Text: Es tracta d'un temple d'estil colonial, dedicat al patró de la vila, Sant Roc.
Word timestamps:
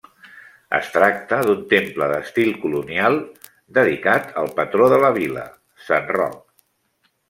Es 0.77 0.87
tracta 0.95 1.39
d'un 1.47 1.61
temple 1.73 2.07
d'estil 2.13 2.51
colonial, 2.65 3.21
dedicat 3.81 4.37
al 4.43 4.53
patró 4.61 4.93
de 4.97 5.03
la 5.09 5.17
vila, 5.23 5.49
Sant 5.89 6.15
Roc. 6.21 6.47